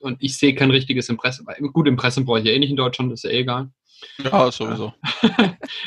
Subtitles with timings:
[0.00, 1.46] und ich sehe kein richtiges Impressum.
[1.72, 3.70] Gut, Impressum brauche ich ja eh nicht in Deutschland, ist ja eh egal.
[4.22, 4.92] Ja, sowieso.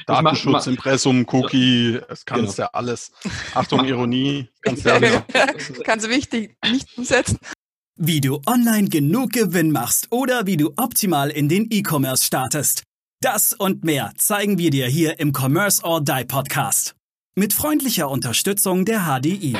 [0.08, 2.68] Datenschutz, Impressum, Cookie, es kannst genau.
[2.68, 3.12] ja alles.
[3.54, 5.24] Achtung, Ironie, kannst ja alles.
[5.84, 7.38] kannst du wichtig nicht umsetzen.
[7.96, 12.84] Wie du online genug Gewinn machst oder wie du optimal in den E-Commerce startest.
[13.22, 16.96] Das und mehr zeigen wir dir hier im Commerce or Die Podcast.
[17.36, 19.58] Mit freundlicher Unterstützung der HDI.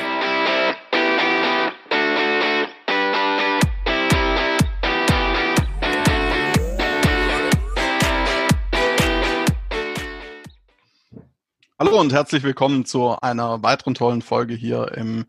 [11.82, 15.24] Hallo und herzlich willkommen zu einer weiteren tollen Folge hier im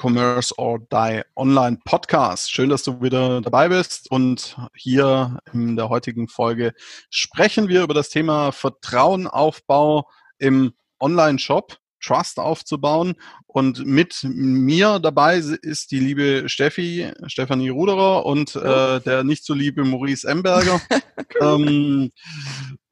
[0.00, 2.52] Commerce or Die Online Podcast.
[2.52, 6.74] Schön, dass du wieder dabei bist und hier in der heutigen Folge
[7.10, 11.76] sprechen wir über das Thema Vertrauenaufbau im Online-Shop.
[12.00, 13.14] Trust aufzubauen.
[13.46, 19.54] Und mit mir dabei ist die liebe Steffi, Stefanie Ruderer und äh, der nicht so
[19.54, 20.80] liebe Maurice Emberger.
[21.40, 22.12] ähm,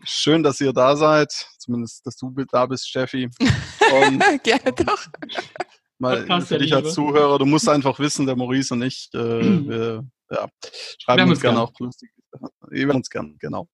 [0.05, 1.33] schön, dass ihr da seid.
[1.59, 3.29] Zumindest, dass du da bist, Steffi.
[3.41, 5.07] Und, Gerne doch.
[5.99, 9.19] Mal für dich als Zuhörer, du musst einfach wissen, der Maurice und ich, äh,
[9.69, 10.49] wir ja,
[10.99, 12.11] schreiben uns gerne auch lustig
[12.71, 13.69] wir uns gern, genau.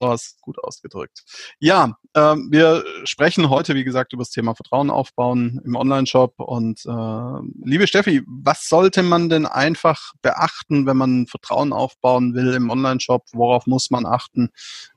[0.00, 1.24] Du hast gut ausgedrückt.
[1.58, 6.34] Ja, ähm, wir sprechen heute, wie gesagt, über das Thema Vertrauen aufbauen im Online-Shop.
[6.38, 12.54] Und äh, liebe Steffi, was sollte man denn einfach beachten, wenn man Vertrauen aufbauen will
[12.54, 13.26] im Online-Shop?
[13.32, 14.50] Worauf muss man achten?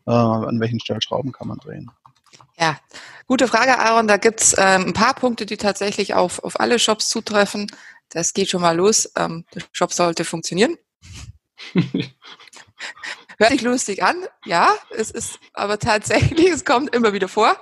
[0.08, 1.92] Äh, an welchen Stellschrauben kann man drehen?
[2.58, 2.80] Ja,
[3.28, 4.08] gute Frage, Aaron.
[4.08, 7.68] Da gibt's ähm, ein paar Punkte, die tatsächlich auf, auf alle Shops zutreffen.
[8.10, 9.12] Das geht schon mal los.
[9.18, 10.78] Ähm, der Shop sollte funktionieren.
[13.42, 17.58] Hört sich lustig an, ja, es ist aber tatsächlich, es kommt immer wieder vor,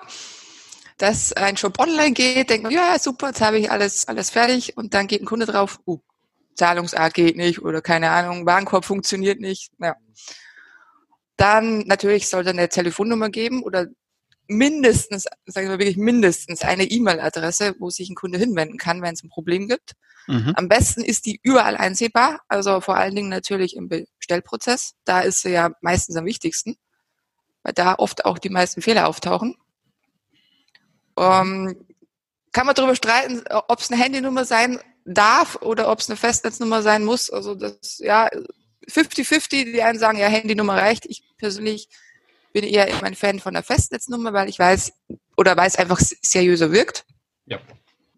[0.97, 4.75] dass ein Shop online geht, denkt man, ja, super, jetzt habe ich alles, alles fertig
[4.75, 6.00] und dann geht ein Kunde drauf, uh,
[6.55, 9.72] Zahlungsart geht nicht oder keine Ahnung, Warenkorb funktioniert nicht.
[9.80, 9.95] Ja.
[11.38, 13.88] Dann natürlich sollte eine Telefonnummer geben oder
[14.47, 19.23] mindestens, sagen wir wirklich mindestens eine E-Mail-Adresse, wo sich ein Kunde hinwenden kann, wenn es
[19.23, 19.94] ein Problem gibt.
[20.29, 20.53] Mhm.
[20.56, 24.94] Am besten ist die überall einsehbar, also vor allen Dingen natürlich im Bestellprozess.
[25.03, 26.78] Da ist sie ja meistens am wichtigsten,
[27.63, 29.56] weil da oft auch die meisten Fehler auftauchen.
[31.17, 31.88] Ähm,
[32.51, 36.84] kann man darüber streiten, ob es eine Handynummer sein darf oder ob es eine Festnetznummer
[36.84, 37.31] sein muss.
[37.31, 38.29] Also das, ja,
[38.88, 41.07] 50-50, die einen sagen, ja, Handynummer reicht.
[41.07, 41.90] Ich persönlich
[42.53, 44.94] bin eher immer ein Fan von der Festnetznummer, weil ich weiß
[45.38, 47.06] oder weiß einfach seriöser wirkt.
[47.47, 47.59] Ja,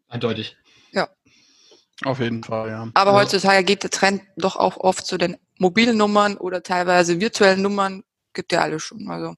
[0.10, 0.58] eindeutig.
[2.04, 2.90] Auf jeden Fall, ja.
[2.94, 7.20] Aber also, heutzutage geht der Trend doch auch oft zu den mobilen Nummern oder teilweise
[7.20, 8.04] virtuellen Nummern.
[8.34, 9.10] Gibt ja alle schon.
[9.10, 9.36] Also.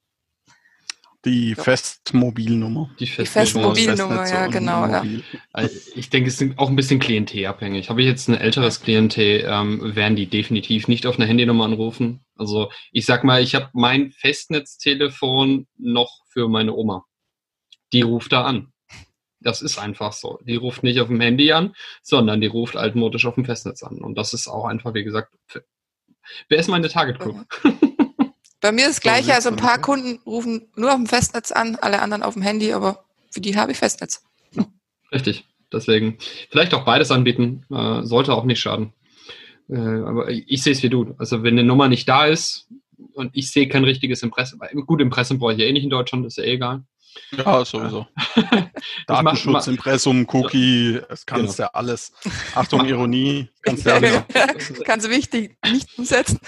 [1.25, 1.63] Die ja.
[1.63, 2.89] Festmobilnummer.
[2.99, 4.85] Die, Fest die Festmobilnummer, ja, genau.
[4.87, 5.03] Ja.
[5.53, 7.89] Also ich denke, es ist auch ein bisschen klientelabhängig.
[7.89, 12.25] Habe ich jetzt ein älteres Klientel, ähm, werden die definitiv nicht auf eine Handynummer anrufen.
[12.35, 17.05] Also ich sag mal, ich habe mein Festnetztelefon noch für meine Oma.
[17.93, 18.72] Die ruft da an.
[19.43, 20.39] Das ist einfach so.
[20.43, 23.99] Die ruft nicht auf dem Handy an, sondern die ruft altmodisch auf dem Festnetz an.
[23.99, 25.33] Und das ist auch einfach, wie gesagt,
[26.49, 27.45] wer ist meine Target Group?
[28.61, 29.33] Bei mir ist das Gleiche.
[29.33, 32.73] Also ein paar Kunden rufen nur auf dem Festnetz an, alle anderen auf dem Handy,
[32.73, 34.23] aber für die habe ich Festnetz.
[35.11, 35.45] Richtig.
[35.71, 36.17] Deswegen
[36.49, 37.65] vielleicht auch beides anbieten.
[37.71, 38.93] Äh, sollte auch nicht schaden.
[39.69, 41.15] Äh, aber ich sehe es wie du.
[41.17, 42.69] Also wenn eine Nummer nicht da ist
[43.13, 46.25] und ich sehe kein richtiges Impressum, gut, Impressum brauche ich ja eh nicht in Deutschland,
[46.25, 46.83] ist ja eh egal.
[47.37, 48.07] Ja, sowieso.
[49.07, 51.67] Datenschutz, Impressum, Cookie, es kannst genau.
[51.67, 52.11] ja alles.
[52.53, 54.23] Achtung, Ironie, kannst ja alles.
[54.85, 56.39] kannst du wichtig nicht umsetzen.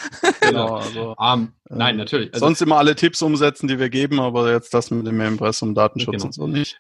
[0.42, 2.34] Genau, also, um, nein, natürlich.
[2.34, 5.74] Also, sonst immer alle Tipps umsetzen, die wir geben, aber jetzt das mit dem Impressum,
[5.74, 6.26] Datenschutz genau.
[6.26, 6.80] und so nicht.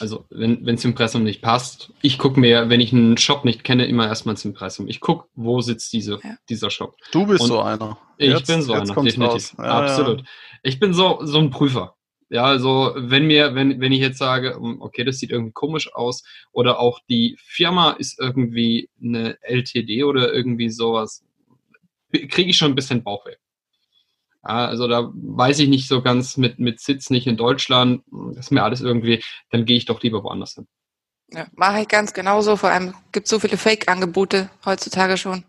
[0.00, 3.86] Also, wenn das Impressum nicht passt, ich gucke mir, wenn ich einen Shop nicht kenne,
[3.86, 4.88] immer erstmal ins Impressum.
[4.88, 6.36] Ich gucke, wo sitzt diese, ja.
[6.48, 6.96] dieser Shop.
[7.12, 7.98] Du bist und so einer.
[8.18, 9.54] Ich jetzt, bin so einer, definitiv.
[9.58, 10.24] Ja, Absolut.
[10.62, 11.95] Ich bin so, so ein Prüfer.
[12.28, 15.94] Ja, also wenn mir, wenn, wenn ich jetzt sage, hm, okay, das sieht irgendwie komisch
[15.94, 21.24] aus, oder auch die Firma ist irgendwie eine LTD oder irgendwie sowas,
[22.10, 23.36] kriege ich schon ein bisschen Bauchweh.
[24.42, 28.02] Ja, also da weiß ich nicht so ganz mit, mit Sitz nicht in Deutschland,
[28.34, 30.66] das ist mir alles irgendwie, dann gehe ich doch lieber woanders hin.
[31.32, 32.56] Ja, mache ich ganz genauso.
[32.56, 35.44] Vor allem gibt es so viele Fake-Angebote heutzutage schon.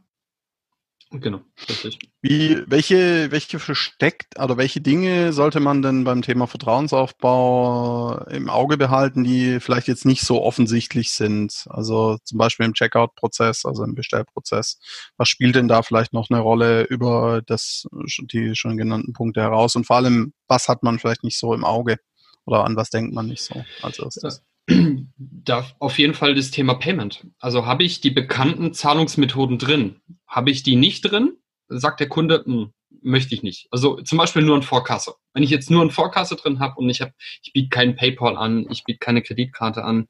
[1.10, 1.40] Genau,
[1.70, 2.00] richtig.
[2.22, 8.76] Wie, welche, welche versteckt oder welche Dinge sollte man denn beim Thema Vertrauensaufbau im Auge
[8.76, 11.66] behalten, die vielleicht jetzt nicht so offensichtlich sind?
[11.70, 14.80] Also zum Beispiel im Checkout-Prozess, also im Bestellprozess.
[15.16, 17.88] Was spielt denn da vielleicht noch eine Rolle über das,
[18.20, 19.78] die schon genannten Punkte heraus?
[19.78, 22.00] Und vor allem, was hat man vielleicht nicht so im Auge?
[22.46, 24.42] Oder an was denkt man nicht so als erstes?
[24.68, 27.26] Da auf jeden Fall das Thema Payment.
[27.40, 30.02] Also habe ich die bekannten Zahlungsmethoden drin?
[30.28, 31.38] Habe ich die nicht drin?
[31.70, 33.68] Sagt der Kunde, hm, möchte ich nicht.
[33.72, 35.16] Also zum Beispiel nur ein Vorkasse.
[35.34, 38.36] Wenn ich jetzt nur ein Vorkasse drin habe und ich habe, ich biete keinen PayPal
[38.36, 40.08] an, ich biete keine Kreditkarte an,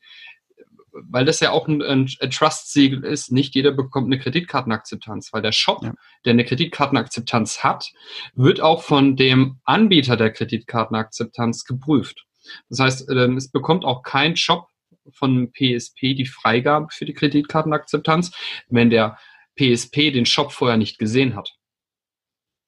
[0.91, 5.43] weil das ja auch ein, ein, ein Trust-Siegel ist, nicht jeder bekommt eine Kreditkartenakzeptanz, weil
[5.43, 5.93] der Shop, ja.
[6.25, 7.91] der eine Kreditkartenakzeptanz hat,
[8.33, 12.26] wird auch von dem Anbieter der Kreditkartenakzeptanz geprüft.
[12.69, 14.67] Das heißt, ähm, es bekommt auch kein Shop
[15.11, 18.31] von PSP die Freigabe für die Kreditkartenakzeptanz,
[18.69, 19.17] wenn der
[19.55, 21.53] PSP den Shop vorher nicht gesehen hat.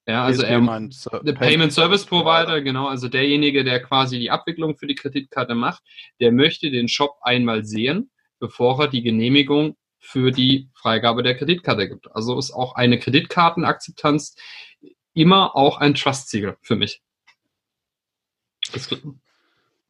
[0.08, 0.60] Ja, also er,
[1.22, 5.84] der Payment Service Provider, genau, also derjenige, der quasi die Abwicklung für die Kreditkarte macht,
[6.20, 8.10] der möchte den Shop einmal sehen,
[8.40, 12.12] bevor er die Genehmigung für die Freigabe der Kreditkarte gibt.
[12.16, 14.36] Also ist auch eine Kreditkartenakzeptanz
[15.14, 17.04] immer auch ein Trust-Siegel für mich.
[18.74, 18.90] Das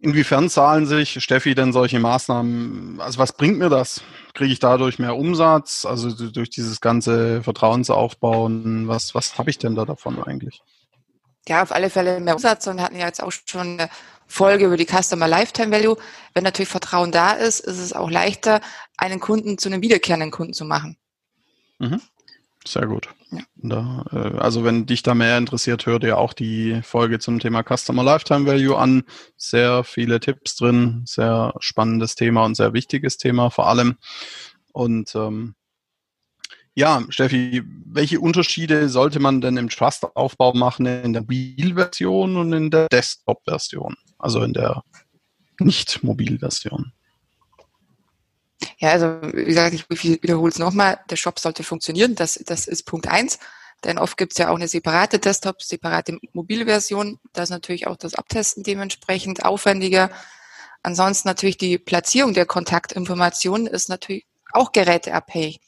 [0.02, 3.02] Inwiefern zahlen sich, Steffi, denn solche Maßnahmen?
[3.02, 4.02] Also was bringt mir das?
[4.34, 5.86] Kriege ich dadurch mehr Umsatz?
[5.86, 10.62] Also durch dieses ganze Vertrauensaufbauen, was, was habe ich denn da davon eigentlich?
[11.50, 13.90] Ja, auf alle Fälle mehr Umsatz und hatten ja jetzt auch schon eine
[14.26, 15.98] Folge über die Customer Lifetime Value.
[16.34, 18.62] Wenn natürlich Vertrauen da ist, ist es auch leichter,
[18.96, 20.98] einen Kunden zu einem wiederkehrenden Kunden zu machen.
[21.80, 22.00] Mhm.
[22.70, 23.10] Sehr gut.
[23.32, 23.40] Ja.
[23.56, 27.64] Da, äh, also wenn dich da mehr interessiert, hör dir auch die Folge zum Thema
[27.64, 29.02] Customer Lifetime Value an.
[29.38, 33.98] Sehr viele Tipps drin, sehr spannendes Thema und sehr wichtiges Thema vor allem.
[34.72, 35.56] Und ähm,
[36.76, 42.70] ja, Steffi, welche Unterschiede sollte man denn im Trust-Aufbau machen in der Mobilversion und in
[42.70, 43.96] der Desktop-Version?
[44.20, 44.84] Also in der
[45.60, 46.94] Nicht-Mobil-Version?
[48.80, 52.84] Ja, also wie gesagt, ich wiederhole es nochmal, der Shop sollte funktionieren, das, das ist
[52.84, 53.38] Punkt eins.
[53.84, 57.20] Denn oft gibt es ja auch eine separate Desktop, separate Mobilversion.
[57.34, 60.12] Da ist natürlich auch das Abtesten dementsprechend aufwendiger.
[60.84, 65.62] Ansonsten natürlich die Platzierung der Kontaktinformationen ist natürlich auch geräteabhängig.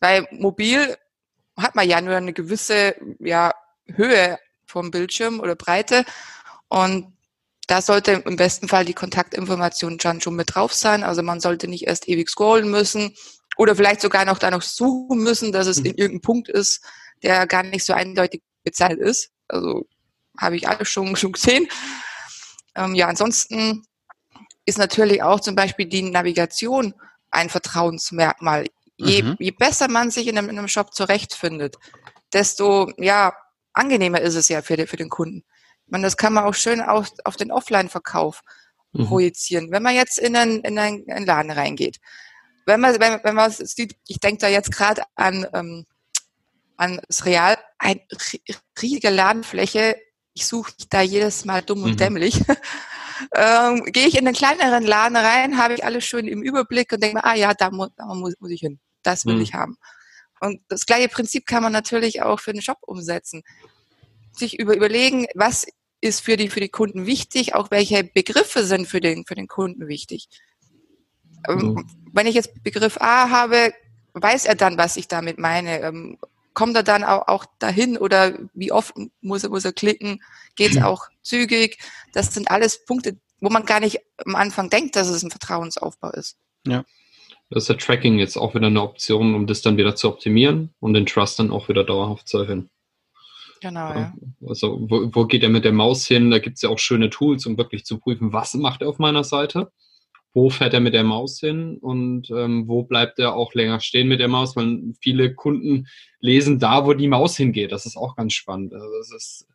[0.00, 0.96] Weil mobil
[1.56, 3.52] hat man ja nur eine gewisse ja,
[3.86, 6.04] Höhe vom Bildschirm oder Breite.
[6.68, 7.12] Und
[7.70, 11.04] da sollte im besten Fall die Kontaktinformation dann schon mit drauf sein.
[11.04, 13.14] Also man sollte nicht erst ewig scrollen müssen
[13.56, 15.90] oder vielleicht sogar noch da noch suchen müssen, dass es in mhm.
[15.90, 16.84] irgendeinem Punkt ist,
[17.22, 19.30] der gar nicht so eindeutig bezahlt ist.
[19.46, 19.86] Also
[20.36, 21.68] habe ich alles schon, schon gesehen.
[22.74, 23.84] Ähm, ja, ansonsten
[24.64, 26.92] ist natürlich auch zum Beispiel die Navigation
[27.30, 28.66] ein Vertrauensmerkmal.
[28.96, 29.36] Je, mhm.
[29.38, 31.76] je besser man sich in einem, in einem Shop zurechtfindet,
[32.32, 33.32] desto ja,
[33.74, 35.44] angenehmer ist es ja für, die, für den Kunden.
[35.90, 38.42] Man, das kann man auch schön auf, auf den Offline-Verkauf
[38.92, 39.06] mhm.
[39.06, 39.70] projizieren.
[39.70, 41.98] Wenn man jetzt in einen, in einen, Laden reingeht,
[42.66, 45.86] wenn man, wenn, wenn man sieht, ich denke da jetzt gerade an, ähm,
[46.76, 48.00] an das Real, eine
[48.80, 49.96] riesige Ladenfläche,
[50.32, 51.96] ich suche da jedes Mal dumm und mhm.
[51.96, 52.40] dämlich.
[53.34, 57.02] ähm, Gehe ich in einen kleineren Laden rein, habe ich alles schön im Überblick und
[57.02, 58.78] denke mir, ah ja, da muss, da muss, muss ich hin.
[59.02, 59.42] Das will mhm.
[59.42, 59.76] ich haben.
[60.40, 63.42] Und das gleiche Prinzip kann man natürlich auch für den Shop umsetzen.
[64.32, 65.66] Sich über, überlegen, was
[66.00, 69.48] ist für die, für die Kunden wichtig, auch welche Begriffe sind für den, für den
[69.48, 70.28] Kunden wichtig.
[71.48, 71.86] Mhm.
[72.12, 73.72] Wenn ich jetzt Begriff A habe,
[74.14, 75.80] weiß er dann, was ich damit meine.
[75.80, 76.18] Ähm,
[76.54, 80.22] kommt er dann auch, auch dahin oder wie oft muss er, muss er klicken?
[80.56, 81.78] Geht es auch zügig?
[82.12, 86.10] Das sind alles Punkte, wo man gar nicht am Anfang denkt, dass es ein Vertrauensaufbau
[86.10, 86.36] ist.
[86.66, 86.84] Ja.
[87.50, 90.72] Das ist der Tracking jetzt auch wieder eine Option, um das dann wieder zu optimieren
[90.78, 92.70] und den Trust dann auch wieder dauerhaft zu erhöhen.
[93.60, 94.14] Genau, ja.
[94.46, 96.30] Also wo, wo geht er mit der Maus hin?
[96.30, 98.98] Da gibt es ja auch schöne Tools, um wirklich zu prüfen, was macht er auf
[98.98, 99.70] meiner Seite,
[100.32, 104.08] wo fährt er mit der Maus hin und ähm, wo bleibt er auch länger stehen
[104.08, 105.88] mit der Maus, weil viele Kunden
[106.20, 107.72] lesen da, wo die Maus hingeht.
[107.72, 108.72] Das ist auch ganz spannend.
[108.72, 109.46] Also das ist,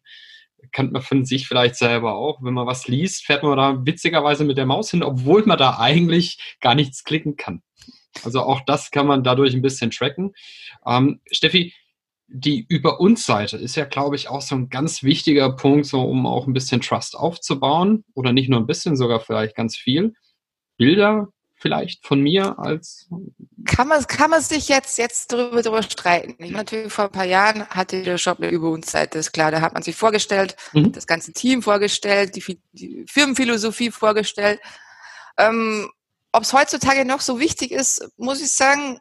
[0.71, 2.43] kennt man von sich vielleicht selber auch.
[2.43, 5.79] Wenn man was liest, fährt man da witzigerweise mit der Maus hin, obwohl man da
[5.79, 7.63] eigentlich gar nichts klicken kann.
[8.23, 10.33] Also auch das kann man dadurch ein bisschen tracken.
[10.85, 11.73] Ähm, Steffi,
[12.27, 16.01] die Über uns Seite ist ja, glaube ich, auch so ein ganz wichtiger Punkt, so
[16.01, 20.13] um auch ein bisschen Trust aufzubauen oder nicht nur ein bisschen, sogar vielleicht ganz viel.
[20.77, 23.09] Bilder vielleicht von mir als
[23.65, 26.35] kann man kann man sich jetzt jetzt darüber, darüber streiten.
[26.43, 29.51] Ich natürlich vor ein paar Jahren hatte der Shop eine über uns Seite, ist klar.
[29.51, 30.91] Da hat man sich vorgestellt, mhm.
[30.91, 34.59] das ganze Team vorgestellt, die, die Firmenphilosophie vorgestellt.
[35.37, 35.89] Ähm,
[36.31, 38.99] Ob es heutzutage noch so wichtig ist, muss ich sagen,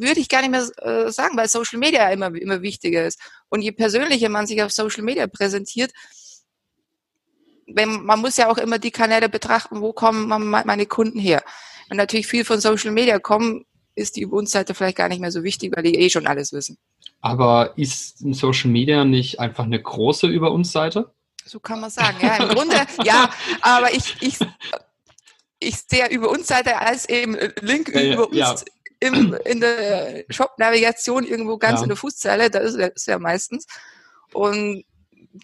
[0.00, 3.20] würde ich gar nicht mehr äh, sagen, weil Social Media immer, immer wichtiger ist.
[3.48, 5.92] Und je persönlicher man sich auf Social Media präsentiert,
[7.66, 11.42] wenn, man muss ja auch immer die Kanäle betrachten, wo kommen meine Kunden her.
[11.88, 15.42] Wenn natürlich viel von Social Media kommen, ist die Übungsseite vielleicht gar nicht mehr so
[15.42, 16.78] wichtig, weil die eh schon alles wissen.
[17.20, 21.10] Aber ist Social Media nicht einfach eine große Über uns Seite?
[21.44, 22.36] So kann man sagen, ja.
[22.36, 23.30] Im Grunde, ja,
[23.62, 24.38] aber ich, ich
[25.58, 28.54] ich sehe über uns Seite als eben Link Ja, ja, über uns ja.
[29.00, 31.82] Im, in der Shop-Navigation irgendwo ganz Ja.
[31.84, 33.66] in der Fußzeile, da ist es ja meistens.
[34.32, 34.84] Und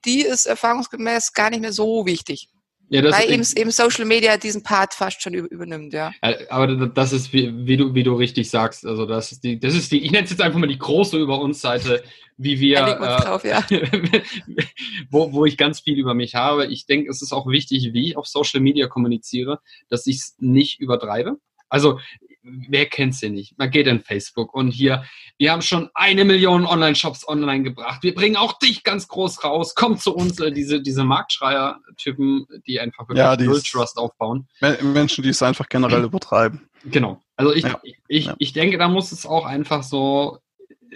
[0.06, 2.48] die ist erfahrungsgemäß gar nicht mehr so wichtig,
[2.88, 6.12] Ja, weil eben, eben Social Media diesen Part fast schon über- übernimmt, ja.
[6.22, 9.58] Äh, Aber das ist, wie, wie, du, wie du richtig sagst, also das ist die,
[9.60, 12.02] das ist die, ich nenne es jetzt einfach mal die große über uns Seite,
[12.38, 13.62] wie wir, äh, drauf, ja.
[15.10, 16.66] wo, wo ich ganz viel über mich habe.
[16.66, 20.34] Ich denke, es ist auch wichtig, wie ich auf Social Media kommuniziere, dass ich es
[20.38, 21.36] nicht übertreibe.
[21.68, 22.00] Also,
[22.42, 23.56] wer kennt sie nicht?
[23.58, 25.04] Man geht in Facebook und hier,
[25.38, 28.02] wir haben schon eine Million Online-Shops online gebracht.
[28.02, 29.74] Wir bringen auch dich ganz groß raus.
[29.74, 34.48] Komm zu uns, äh, diese, diese Marktschreier-Typen, die einfach wirklich Ja, die Null Trust aufbauen.
[34.60, 36.68] Men- Menschen, die es einfach generell übertreiben.
[36.84, 37.20] Genau.
[37.36, 37.80] Also ich, Ja.
[38.08, 38.34] ich, Ja.
[38.38, 40.38] ich denke, da muss es auch einfach so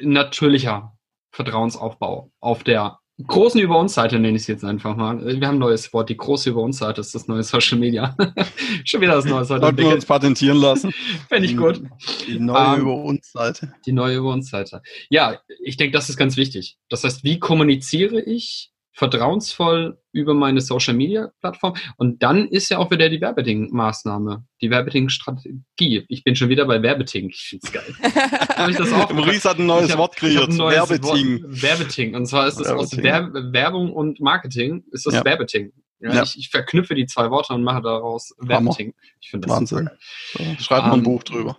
[0.03, 0.97] natürlicher
[1.31, 5.25] Vertrauensaufbau auf der großen Über uns Seite, nenne ich es jetzt einfach mal.
[5.25, 8.15] Wir haben ein neues Wort, die große Über uns Seite ist das neue Social Media.
[8.85, 10.93] Schon wieder das neue heute Sollten wir uns patentieren lassen.
[11.29, 11.83] Fände ich gut.
[12.27, 13.73] Die neue Ähm, über uns Seite.
[13.87, 14.83] Die neue Über uns Seite.
[15.09, 16.77] Ja, ich denke, das ist ganz wichtig.
[16.89, 21.75] Das heißt, wie kommuniziere ich vertrauensvoll über meine Social Media Plattform?
[21.97, 26.05] Und dann ist ja auch wieder die Werbeding-Maßnahme, die Werbeding-Strategie.
[26.09, 27.29] Ich bin schon wieder bei Werbeding.
[27.31, 27.95] Ich finde es geil.
[28.57, 30.49] Habe ich das auch Maurice hat ein neues hab- Wort kreiert.
[30.51, 31.43] neues Werbeting.
[31.43, 31.63] Wort.
[31.63, 32.15] Werbeting.
[32.15, 33.35] Und zwar ist es aus Werbeting.
[33.35, 35.25] Werb Werbung und Marketing, ist das Ja.
[35.25, 35.73] Werbeting.
[36.01, 36.23] Ja, Ja.
[36.25, 38.35] Ich, ich verknüpfe die zwei Worte und mache daraus.
[38.39, 38.95] Werbeting.
[39.21, 39.91] Ich finde das Wahnsinn.
[40.33, 40.55] super.
[40.59, 41.59] So, schreibt mal ein Ähm, Buch drüber.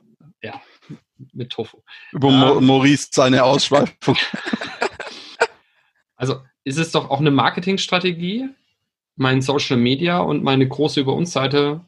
[1.33, 1.81] Mit Tofu.
[2.11, 4.15] Über Mo ähm, Maurice seine Ausschweifung.
[6.19, 8.49] Also ist es doch auch eine Marketingstrategie,
[9.15, 11.81] mein Social Media und meine große Über uns Seite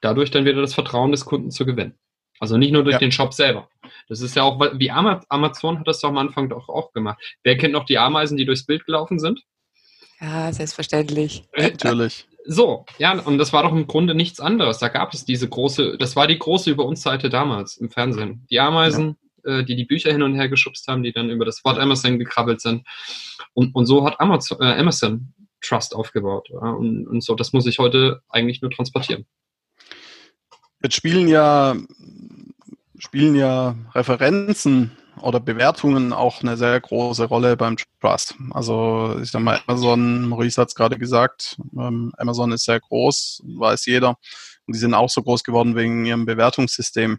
[0.00, 1.94] dadurch dann wieder das Vertrauen des Kunden zu gewinnen.
[2.38, 2.98] Also nicht nur durch Ja.
[2.98, 3.68] den Shop selber.
[4.08, 7.18] Das ist ja auch, wie Ama- Amazon hat das doch am Anfang doch auch gemacht.
[7.42, 9.40] Wer kennt noch die Ameisen, die durchs Bild gelaufen sind?
[10.20, 11.44] Ja, selbstverständlich.
[11.56, 12.26] Natürlich.
[12.44, 14.78] So, ja, und das war doch im Grunde nichts anderes.
[14.78, 18.46] Da gab es diese große, das war die große Über uns Seite damals im Fernsehen.
[18.50, 19.16] Die Ameisen,
[19.46, 22.18] äh, die die Bücher hin und her geschubst haben, die dann über das Wort Amazon
[22.18, 22.86] gekrabbelt sind.
[23.54, 26.48] Und, und so hat Amazon, äh, Amazon Trust aufgebaut.
[26.50, 29.26] Ja, und, und so, das muss ich heute eigentlich nur transportieren.
[30.82, 31.76] Jetzt spielen ja,
[32.98, 38.34] spielen ja Referenzen oder Bewertungen auch eine sehr große Rolle beim Trust.
[38.50, 43.42] Also ich sag mal, Amazon, Maurice hat es gerade gesagt, ähm, Amazon ist sehr groß,
[43.44, 44.18] weiß jeder.
[44.66, 47.18] Und die sind auch so groß geworden wegen ihrem Bewertungssystem.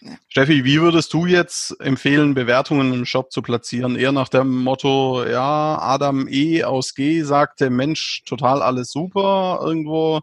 [0.00, 0.12] Ja.
[0.28, 3.96] Steffi, wie würdest du jetzt empfehlen, Bewertungen im Shop zu platzieren?
[3.96, 10.20] Eher nach dem Motto, ja, Adam E aus G sagte, Mensch, total alles super, irgendwo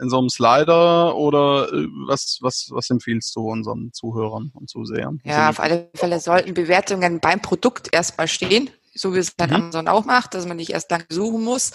[0.00, 5.20] in so einem Slider oder äh, was, was, was empfiehlst du unseren Zuhörern und Zusehern?
[5.24, 9.56] Ja, auf alle Fälle sollten Bewertungen beim Produkt erstmal stehen, so wie es halt Mhm.
[9.56, 11.72] Amazon auch macht, dass man nicht erst lange suchen muss.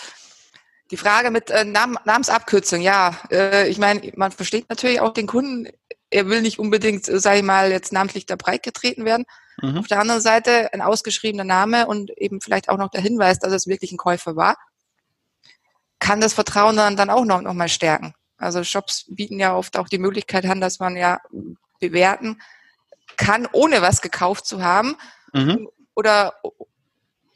[0.91, 5.27] Die Frage mit äh, Nam Namensabkürzung, ja, äh, ich meine, man versteht natürlich auch den
[5.27, 5.67] Kunden,
[6.09, 9.25] er will nicht unbedingt, äh, sage ich mal, jetzt namentlich da breit getreten werden.
[9.61, 9.77] Mhm.
[9.77, 13.53] Auf der anderen Seite ein ausgeschriebener Name und eben vielleicht auch noch der Hinweis, dass
[13.53, 14.57] es wirklich ein Käufer war,
[15.99, 18.13] kann das Vertrauen dann, dann auch noch, noch mal stärken.
[18.37, 21.19] Also Shops bieten ja oft auch die Möglichkeit an, dass man ja
[21.79, 22.41] bewerten
[23.17, 24.95] kann, ohne was gekauft zu haben.
[25.33, 25.67] Mhm.
[25.93, 26.35] Oder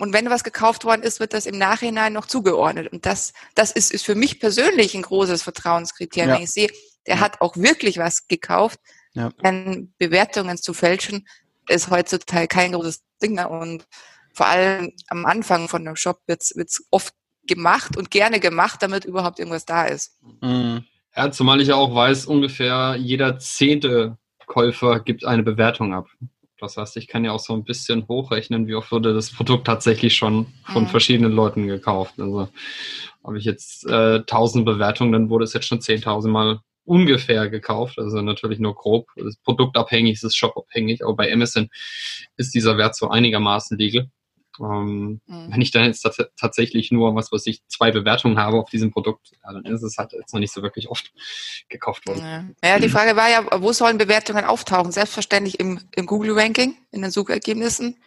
[0.04, 2.92] und wenn was gekauft worden ist, wird das im Nachhinein noch zugeordnet.
[2.92, 6.30] Und das, das ist, ist für mich persönlich ein großes Vertrauenskriterium.
[6.30, 6.36] Ja.
[6.36, 6.70] Wenn ich sehe,
[7.08, 7.22] der Ja.
[7.22, 8.80] hat auch wirklich was gekauft,
[9.14, 9.32] Ja.
[9.42, 11.26] dann Bewertungen zu fälschen,
[11.70, 13.50] ist heutzutage kein großes Ding mehr.
[13.50, 13.88] Und
[14.34, 17.14] vor allem am Anfang von einem Shop wird es oft
[17.48, 20.18] gemacht und gerne gemacht, damit überhaupt irgendwas da ist.
[20.42, 20.84] Mhm.
[21.16, 24.18] Ja, zumal ich ja auch weiß, ungefähr jeder zehnte
[24.48, 26.08] Käufer gibt eine Bewertung ab.
[26.64, 29.68] Das heißt, ich kann ja auch so ein bisschen hochrechnen, wie oft wurde das Produkt
[29.68, 30.88] tatsächlich schon von Mhm.
[30.88, 32.14] verschiedenen Leuten gekauft.
[32.20, 32.48] Also
[33.24, 38.00] habe ich jetzt äh, 1000 Bewertungen, dann wurde es jetzt schon 10.000 Mal ungefähr gekauft.
[38.00, 39.08] Also natürlich nur grob.
[39.18, 41.70] Das ist produktabhängig, es ist shopabhängig, aber bei Amazon
[42.38, 44.10] ist dieser Wert so einigermaßen legal.
[44.60, 45.52] Ähm, Mhm.
[45.52, 48.92] wenn ich dann jetzt tats tatsächlich nur, was weiß ich, zwei Bewertungen habe auf diesem
[48.92, 51.12] Produkt, ja, dann ist es halt jetzt noch nicht so wirklich oft
[51.70, 52.56] gekauft worden.
[52.62, 52.70] Ja.
[52.70, 54.92] ja, die Frage war ja, wo sollen Bewertungen auftauchen?
[54.92, 57.98] Selbstverständlich im, im Google-Ranking, in den Suchergebnissen.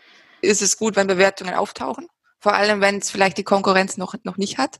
[0.40, 2.08] Ist es gut, wenn Bewertungen auftauchen?
[2.38, 4.78] Vor allem, wenn es vielleicht die Konkurrenz noch, noch nicht hat.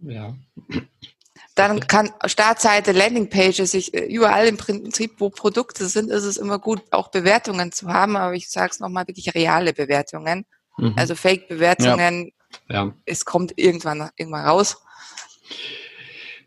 [0.00, 0.34] Ja.
[1.54, 6.80] Dann kann Startseite, Landingpages, sich überall im Prinzip, wo Produkte sind, ist es immer gut,
[6.92, 8.16] auch Bewertungen zu haben.
[8.16, 10.46] Aber ich sage es nochmal, wirklich reale Bewertungen.
[10.78, 10.94] Mhm.
[10.96, 12.32] Also Fake-Bewertungen,
[12.68, 12.94] ja.
[13.06, 14.82] es kommt irgendwann, irgendwann raus.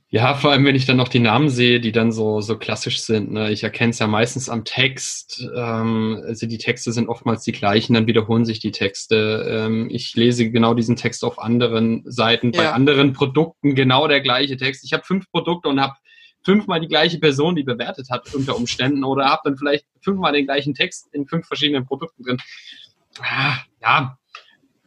[0.10, 3.02] Ja, vor allem, wenn ich dann noch die Namen sehe, die dann so, so klassisch
[3.02, 3.34] sind.
[3.34, 3.52] Ne?
[3.52, 5.46] Ich erkenne es ja meistens am Text.
[5.58, 9.46] Ähm, also die Texte sind oftmals die gleichen, dann wiederholen sich die Texte.
[9.50, 12.72] Ähm, ich lese genau diesen Text auf anderen Seiten, bei Ja.
[12.72, 14.86] anderen Produkten genau der gleiche Text.
[14.86, 15.96] Ich habe fünf Produkte und habe
[16.44, 20.46] fünfmal die gleiche Person, die bewertet hat unter Umständen oder habe dann vielleicht fünfmal den
[20.46, 22.38] gleichen Text in fünf verschiedenen Produkten drin.
[23.20, 24.18] Ah, ja,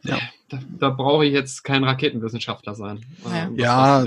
[0.03, 0.19] ja.
[0.49, 3.05] Da, da brauche ich jetzt kein Raketenwissenschaftler sein.
[3.55, 4.05] Ja, ja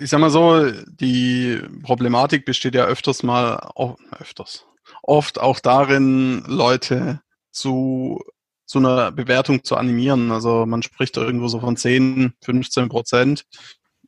[0.00, 4.66] ich sag mal so, die Problematik besteht ja öfters mal, oh, öfters,
[5.02, 7.20] oft auch darin, Leute
[7.52, 8.20] zu
[8.64, 10.32] so einer Bewertung zu animieren.
[10.32, 13.44] Also man spricht irgendwo so von 10, 15 Prozent,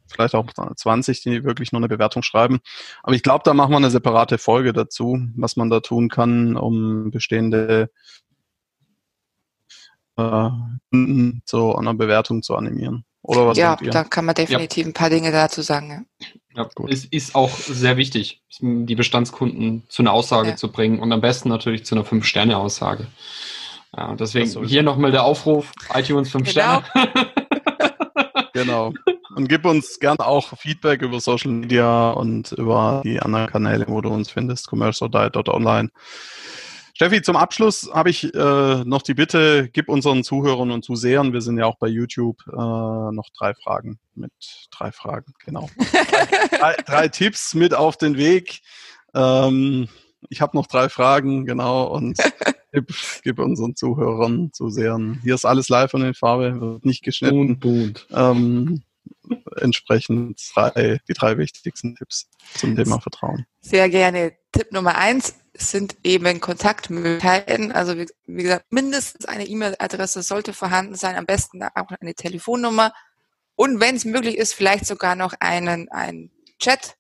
[0.08, 2.58] vielleicht auch 20, die wirklich nur eine Bewertung schreiben.
[3.04, 6.56] Aber ich glaube, da machen wir eine separate Folge dazu, was man da tun kann,
[6.56, 7.90] um bestehende
[10.18, 10.50] äh,
[11.44, 13.04] zu einer Bewertung zu animieren.
[13.22, 14.90] Oder was ja, da kann man definitiv ja.
[14.90, 16.06] ein paar Dinge dazu sagen.
[16.54, 20.56] Ja, ja es ist auch sehr wichtig, die Bestandskunden zu einer Aussage ja.
[20.56, 23.06] zu bringen und am besten natürlich zu einer Fünf-Sterne-Aussage.
[23.96, 26.82] Ja, deswegen hier nochmal der Aufruf, iTunes 5 genau.
[26.82, 27.30] Sterne.
[28.52, 28.92] genau.
[29.34, 34.00] Und gib uns gerne auch Feedback über Social Media und über die anderen Kanäle, wo
[34.00, 35.90] du uns findest, commercialdiet.online.
[36.98, 41.42] Steffi, zum Abschluss habe ich äh, noch die Bitte, gib unseren Zuhörern und Zusehern, wir
[41.42, 44.32] sind ja auch bei YouTube, äh, noch drei Fragen mit
[44.72, 45.70] drei Fragen, genau.
[46.58, 48.62] drei, drei, Tipps mit auf den Weg.
[49.14, 49.86] Ähm,
[50.28, 52.18] ich habe noch drei Fragen, genau, und
[52.72, 55.20] gib, gib unseren Zuhörern, Zusehern.
[55.22, 57.60] Hier ist alles live und in Farbe, wird nicht geschnitten.
[57.60, 58.82] Bund, Ähm,
[59.60, 63.46] entsprechend drei, die drei wichtigsten Tipps zum Thema Vertrauen.
[63.60, 64.32] Sehr gerne.
[64.50, 67.72] Tipp Nummer eins sind eben Kontaktmöglichkeiten.
[67.72, 72.92] Also wie, wie gesagt, mindestens eine E-Mail-Adresse sollte vorhanden sein, am besten auch eine Telefonnummer
[73.58, 76.96] und wenn es möglich ist, vielleicht sogar noch einen, einen Chat.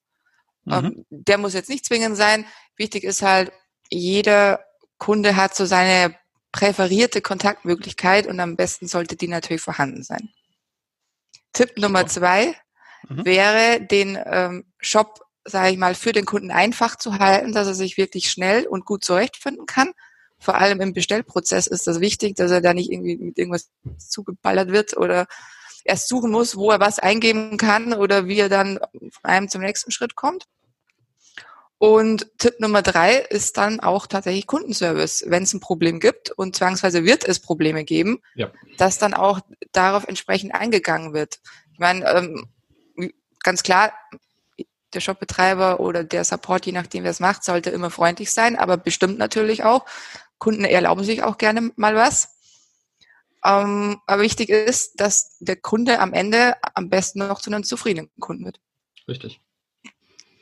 [0.64, 0.72] Mhm.
[0.72, 2.46] Ähm, der muss jetzt nicht zwingend sein.
[2.76, 3.52] Wichtig ist halt,
[3.90, 4.64] jeder
[4.98, 6.16] Kunde hat so seine
[6.50, 10.30] präferierte Kontaktmöglichkeit und am besten sollte die natürlich vorhanden sein.
[11.52, 12.56] Tipp Nummer zwei
[13.08, 13.24] mhm.
[13.24, 17.74] wäre, den ähm, Shop, sage ich mal, für den Kunden einfach zu halten, dass er
[17.74, 19.92] sich wirklich schnell und gut zurechtfinden kann.
[20.38, 24.70] Vor allem im Bestellprozess ist das wichtig, dass er da nicht irgendwie mit irgendwas zugeballert
[24.70, 25.26] wird oder
[25.84, 29.62] erst suchen muss, wo er was eingeben kann oder wie er dann von einem zum
[29.62, 30.44] nächsten Schritt kommt.
[31.78, 35.24] Und Tipp Nummer drei ist dann auch tatsächlich Kundenservice.
[35.28, 38.50] Wenn es ein Problem gibt und zwangsweise wird es Probleme geben, ja.
[38.78, 41.38] dass dann auch darauf entsprechend eingegangen wird.
[41.72, 42.48] Ich meine, ähm,
[43.44, 43.92] ganz klar,
[44.94, 48.76] der Shopbetreiber oder der Support, je nachdem wer es macht, sollte immer freundlich sein, aber
[48.76, 49.84] bestimmt natürlich auch.
[50.38, 52.36] Kunden erlauben sich auch gerne mal was.
[53.44, 58.10] Ähm, aber wichtig ist, dass der Kunde am Ende am besten noch zu einem zufriedenen
[58.18, 58.60] Kunden wird.
[59.06, 59.40] Richtig.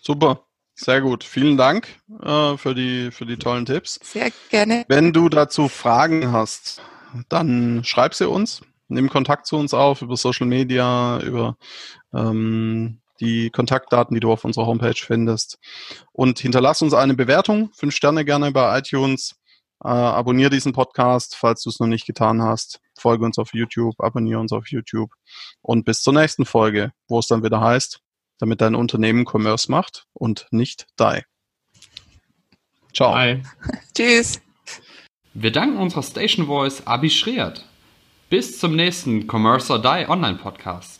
[0.00, 0.46] Super.
[0.74, 1.24] Sehr gut.
[1.24, 1.88] Vielen Dank
[2.22, 3.98] äh, für, die, für die tollen Tipps.
[4.02, 4.84] Sehr gerne.
[4.88, 6.82] Wenn du dazu Fragen hast,
[7.30, 8.62] dann schreib sie uns.
[8.88, 11.56] Nimm Kontakt zu uns auf über Social Media, über
[12.12, 15.58] ähm, die Kontaktdaten, die du auf unserer Homepage findest.
[16.12, 17.70] Und hinterlass uns eine Bewertung.
[17.74, 19.36] Fünf Sterne gerne bei iTunes.
[19.84, 22.80] Äh, abonniere diesen Podcast, falls du es noch nicht getan hast.
[22.98, 25.10] Folge uns auf YouTube, abonniere uns auf YouTube.
[25.60, 28.00] Und bis zur nächsten Folge, wo es dann wieder heißt,
[28.38, 31.22] damit dein Unternehmen Commerce macht und nicht die.
[32.94, 33.12] Ciao.
[33.12, 33.42] Bye.
[33.94, 34.40] Tschüss.
[35.34, 37.66] Wir danken unserer Station Voice Abi Schreert.
[38.30, 40.95] Bis zum nächsten Commerce or Die Online Podcast.